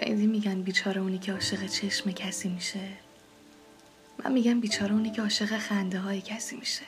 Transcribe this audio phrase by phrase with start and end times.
[0.00, 2.80] شنیدی میگن بیچاره اونی که عاشق چشم کسی میشه.
[4.24, 6.82] من میگم بیچاره اونی که عاشق خنده های کسی میشه.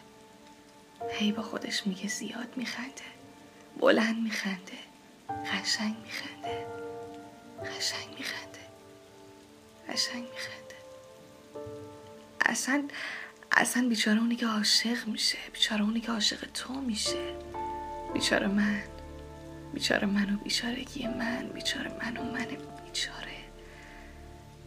[1.11, 3.02] هی با خودش میگه زیاد میخنده.
[3.80, 4.79] بلند میخنده.
[5.29, 6.66] قشنگ میخنده.
[7.61, 8.61] قشنگ میخنده.
[9.88, 10.77] قشنگ میخنده.
[12.40, 12.88] اصلا
[13.52, 15.38] اصلا بیچاره اونی که عاشق میشه.
[15.52, 17.34] بیچاره اونی که عاشق تو میشه.
[18.14, 18.82] بیچاره من.
[19.75, 21.49] بیچاره من و بیچارگی من.
[21.54, 22.46] بیچاره من و من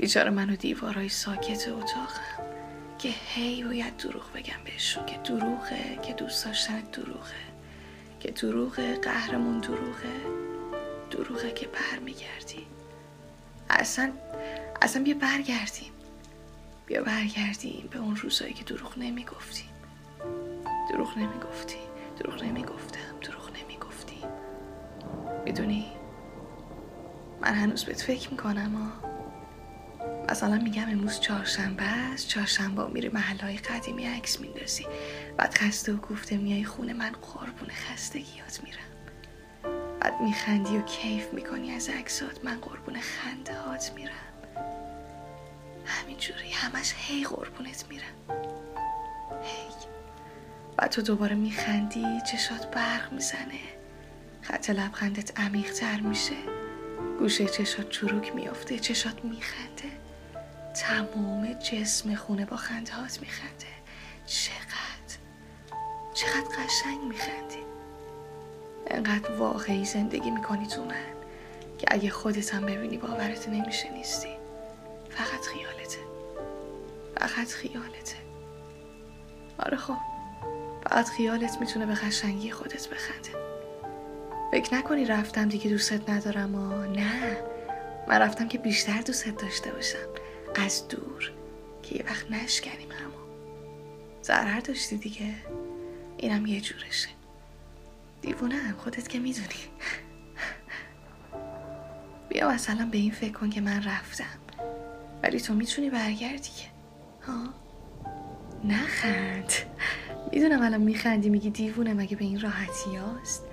[0.03, 2.43] بیچاره من و دیوارای ساکت اتاقم
[2.99, 7.43] که هی باید دروغ بگم بهشون که دروغه که دوست داشتن دروغه.
[8.19, 10.13] که دروغه قهرمون دروغه.
[11.11, 12.67] دروغه که برمیگردی.
[13.69, 14.11] اصلا
[14.81, 15.91] اصلا بیا برگردیم.
[16.85, 19.69] بیا برگردیم به اون روزایی که دروغ نمی‌گفتیم
[20.91, 21.79] دروغ نمی‌گفتی.
[22.19, 23.19] دروغ نمی‌گفتم.
[23.21, 24.29] دروغ نمی‌گفتیم
[25.45, 25.85] می‌دونی؟
[27.41, 29.02] من هنوز بهت فکر می‌کنم ها
[30.29, 32.27] مثلا میگم امروز چهارشنبه است.
[32.27, 34.85] چهارشنبه میری محلهای قدیمی عکس میندازی.
[35.37, 38.79] بعد خسته و گفته میای خونه من قربون خستگیات میرم.
[39.99, 44.11] بعد میخندی و کیف می‌کنی از عکسات من قربون خنده هات میرم.
[45.85, 48.15] همینجوری همش هی قربونت میرم.
[49.43, 49.73] هی.
[50.77, 53.59] بعد تو دوباره میخندی چشات برق می‌زنه.
[54.41, 56.35] خط لبخندت عمیقتر میشه.
[57.19, 60.02] گوشه چشات چروک میافته چشات میخنده.
[60.73, 63.65] تمام جسم خونه با خندهات میخنده.
[64.25, 65.17] چقدر؟
[66.13, 67.63] چقدر قشنگ میخندی.
[68.87, 71.13] انقدر واقعی زندگی می‌کنی تو من
[71.77, 74.35] که اگه خودت هم ببینی باورت نمیشه نیستی.
[75.09, 75.99] فقط خیالته.
[77.17, 78.17] فقط خیالته.
[79.59, 79.97] آره خب
[80.83, 83.43] فقط خیالت می‌تونه به قشنگی خودت بخنده.
[84.51, 87.37] فکر نکنی رفتم دیگه دوستت ندارم و نه
[88.07, 90.22] من رفتم که بیشتر دوستت داشته باشم.
[90.55, 91.31] از دور.
[91.83, 93.23] که یه وقت نشکنیم همو
[94.23, 95.35] ضرر داشتی دیگه؟
[96.17, 97.09] اینم یه جورشه.
[98.21, 99.47] دیوونه هم خودت که می‌دونی.
[102.29, 104.39] بیا مثلا به این فکر کن که من رفتم.
[105.23, 106.67] ولی تو می‌تونی برگردی که.
[107.27, 107.53] ها؟
[108.63, 109.53] نخند.
[110.31, 113.43] می‌دونم الان میخندی میگی دیوونه مگه به این راحتی هاست؟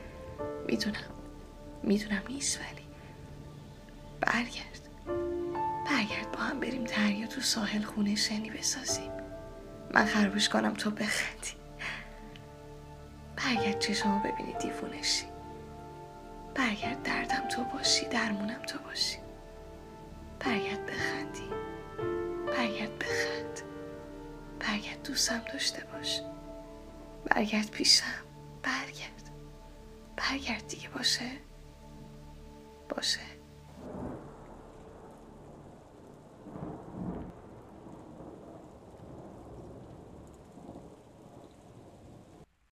[0.66, 1.10] می‌دونم.
[1.82, 2.86] می‌دونم نیست ولی.
[4.20, 4.79] برگرد.
[6.60, 9.12] بریم دریا تو ساحل خونه شنی بسازیم.
[9.94, 11.60] من خرابش کنم تو بخندی.
[13.36, 15.26] برگرد چشمو ببینی دیوونشی.
[16.54, 19.18] برگرد دردم تو باشی درمونم تو باشی.
[20.40, 21.48] برگرد بخندی.
[22.46, 23.60] برگرد بخند.
[24.60, 26.20] برگرد دوستم داشته باش.
[27.24, 28.04] برگرد پیشم.
[28.62, 29.30] برگرد.
[30.16, 31.30] برگرد دیگه باشه؟
[32.88, 33.39] باشه.